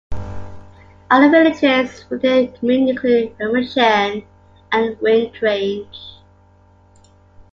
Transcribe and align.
Other 1.11 1.29
villages 1.29 2.05
within 2.09 2.47
the 2.47 2.57
commune 2.57 2.87
include 2.89 3.37
Remerschen 3.37 4.25
and 4.71 4.97
Wintrange. 4.97 6.17